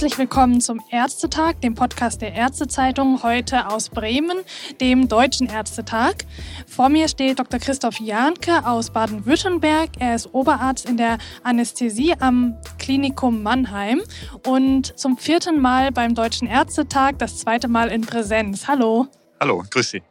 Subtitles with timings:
[0.00, 4.38] Herzlich willkommen zum Ärztetag, dem Podcast der Ärztezeitung, heute aus Bremen,
[4.80, 6.24] dem Deutschen Ärztetag.
[6.66, 7.60] Vor mir steht Dr.
[7.60, 9.90] Christoph Jahnke aus Baden-Württemberg.
[9.98, 14.00] Er ist Oberarzt in der Anästhesie am Klinikum Mannheim
[14.46, 18.68] und zum vierten Mal beim Deutschen Ärztetag, das zweite Mal in Präsenz.
[18.68, 19.06] Hallo.
[19.38, 20.02] Hallo, grüß Sie.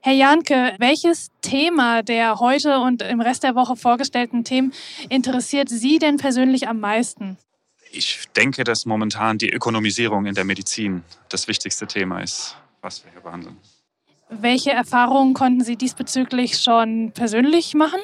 [0.00, 4.72] Herr Janke, welches Thema der heute und im Rest der Woche vorgestellten Themen
[5.10, 7.36] interessiert Sie denn persönlich am meisten?
[7.94, 13.12] Ich denke, dass momentan die Ökonomisierung in der Medizin das wichtigste Thema ist, was wir
[13.12, 13.58] hier behandeln.
[14.30, 18.00] Welche Erfahrungen konnten Sie diesbezüglich schon persönlich machen?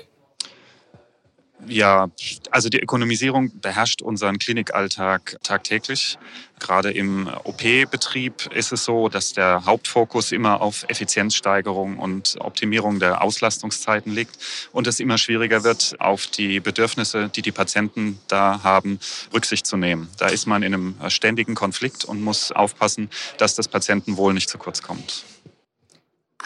[1.68, 2.10] Ja,
[2.50, 6.18] also die Ökonomisierung beherrscht unseren Klinikalltag tagtäglich.
[6.58, 13.22] Gerade im OP-Betrieb ist es so, dass der Hauptfokus immer auf Effizienzsteigerung und Optimierung der
[13.22, 14.38] Auslastungszeiten liegt
[14.72, 18.98] und es immer schwieriger wird, auf die Bedürfnisse, die die Patienten da haben,
[19.34, 20.08] Rücksicht zu nehmen.
[20.16, 24.58] Da ist man in einem ständigen Konflikt und muss aufpassen, dass das Patientenwohl nicht zu
[24.58, 25.24] kurz kommt.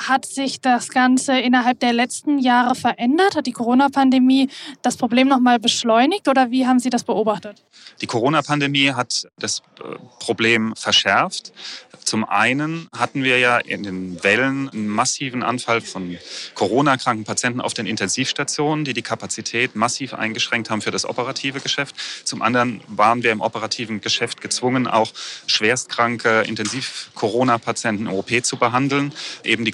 [0.08, 3.36] Hat sich das Ganze innerhalb der letzten Jahre verändert?
[3.36, 4.48] Hat die Corona-Pandemie
[4.82, 7.64] das Problem nochmal beschleunigt oder wie haben Sie das beobachtet?
[8.00, 11.52] Die Corona-Pandemie hat das äh, Problem verschärft.
[12.04, 16.18] Zum einen hatten wir ja in den Wellen einen massiven Anfall von
[16.54, 21.94] Corona-kranken Patienten auf den Intensivstationen, die die Kapazität massiv eingeschränkt haben für das operative Geschäft.
[22.24, 25.12] Zum anderen waren wir im operativen Geschäft gezwungen, auch
[25.46, 29.12] schwerstkranke Intensiv-Corona-Patienten OP zu behandeln,
[29.44, 29.70] eben die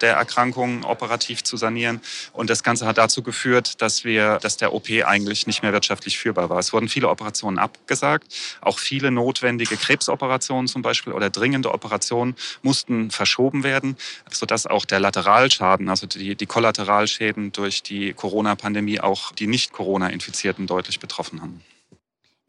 [0.00, 2.00] der Erkrankungen operativ zu sanieren.
[2.32, 6.18] Und das Ganze hat dazu geführt, dass wir, dass der OP eigentlich nicht mehr wirtschaftlich
[6.18, 6.58] führbar war.
[6.58, 13.10] Es wurden viele Operationen abgesagt, auch viele notwendige Krebsoperationen zum Beispiel oder dringende Operationen mussten
[13.10, 13.96] verschoben werden,
[14.30, 21.00] sodass auch der Lateralschaden, also die, die Kollateralschäden durch die Corona-Pandemie auch die Nicht-Corona-Infizierten deutlich
[21.00, 21.62] betroffen haben.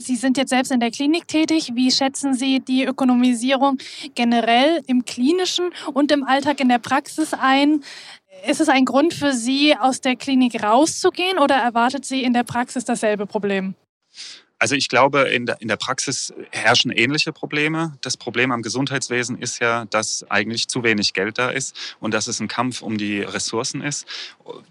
[0.02, 1.71] Sie sind jetzt selbst in der Klinik tätig.
[1.75, 3.78] Wie schätzen Sie die Ökonomisierung
[4.16, 7.84] generell im klinischen und im Alltag in der Praxis ein?
[8.47, 12.44] Ist es ein Grund für Sie, aus der Klinik rauszugehen oder erwartet Sie in der
[12.44, 13.75] Praxis dasselbe Problem?
[14.61, 17.97] Also ich glaube, in der, in der Praxis herrschen ähnliche Probleme.
[18.01, 22.27] Das Problem am Gesundheitswesen ist ja, dass eigentlich zu wenig Geld da ist und dass
[22.27, 24.05] es ein Kampf um die Ressourcen ist,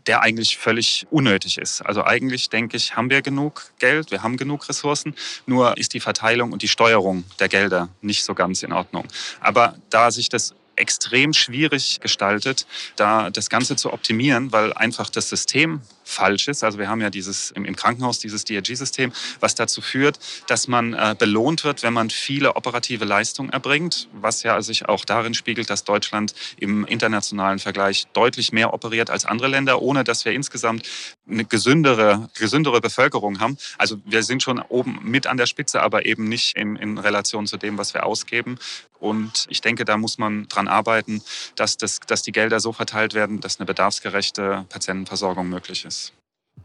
[0.06, 1.82] der eigentlich völlig unnötig ist.
[1.82, 5.98] Also eigentlich denke ich, haben wir genug Geld, wir haben genug Ressourcen, nur ist die
[5.98, 9.08] Verteilung und die Steuerung der Gelder nicht so ganz in Ordnung.
[9.40, 15.28] Aber da sich das extrem schwierig gestaltet, da das Ganze zu optimieren, weil einfach das
[15.28, 15.80] System
[16.10, 16.64] falsch ist.
[16.64, 21.14] Also wir haben ja dieses im, Krankenhaus dieses DRG-System, was dazu führt, dass man äh,
[21.18, 25.84] belohnt wird, wenn man viele operative Leistungen erbringt, was ja sich auch darin spiegelt, dass
[25.84, 30.86] Deutschland im internationalen Vergleich deutlich mehr operiert als andere Länder, ohne dass wir insgesamt
[31.28, 33.56] eine gesündere, gesündere Bevölkerung haben.
[33.78, 37.46] Also wir sind schon oben mit an der Spitze, aber eben nicht in, in Relation
[37.46, 38.58] zu dem, was wir ausgeben.
[39.00, 41.22] Und ich denke, da muss man dran arbeiten,
[41.56, 46.12] dass, das, dass die Gelder so verteilt werden, dass eine bedarfsgerechte Patientenversorgung möglich ist.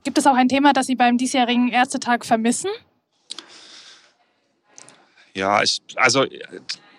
[0.04, 2.70] Gibt es auch ein Thema, das Sie beim diesjährigen Ärztetag vermissen?
[5.34, 6.26] Ja, ich, also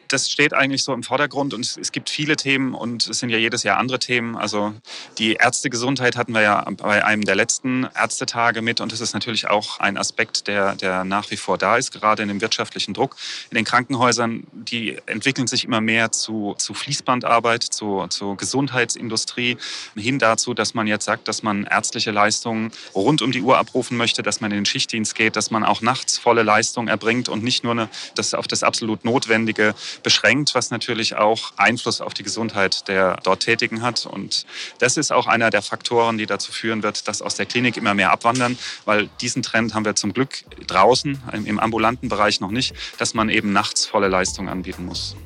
[0.08, 3.38] das steht eigentlich so im Vordergrund und es gibt viele Themen und es sind ja
[3.38, 4.36] jedes Jahr andere Themen.
[4.36, 4.74] Also
[5.18, 9.48] die Ärztegesundheit hatten wir ja bei einem der letzten Ärztetage mit und das ist natürlich
[9.48, 13.16] auch ein Aspekt, der, der nach wie vor da ist, gerade in dem wirtschaftlichen Druck.
[13.50, 19.56] In den Krankenhäusern, die entwickeln sich immer mehr zu, zu Fließbandarbeit, zu, zu Gesundheitsindustrie,
[19.96, 23.96] hin dazu, dass man jetzt sagt, dass man ärztliche Leistungen rund um die Uhr abrufen
[23.96, 27.42] möchte, dass man in den Schichtdienst geht, dass man auch nachts volle Leistung erbringt und
[27.42, 32.22] nicht nur eine, das auf das absolut Notwendige beschränkt, was natürlich auch Einfluss auf die
[32.22, 34.06] Gesundheit der dort Tätigen hat.
[34.06, 34.46] Und
[34.78, 37.94] das ist auch einer der Faktoren, die dazu führen wird, dass aus der Klinik immer
[37.94, 42.74] mehr abwandern, weil diesen Trend haben wir zum Glück draußen im ambulanten Bereich noch nicht,
[42.98, 45.16] dass man eben nachts volle Leistung anbieten muss.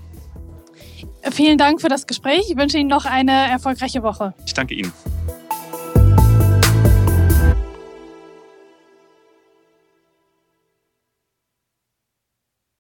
[1.33, 2.47] Vielen Dank für das Gespräch.
[2.49, 4.35] Ich wünsche Ihnen noch eine erfolgreiche Woche.
[4.47, 4.93] Ich danke Ihnen.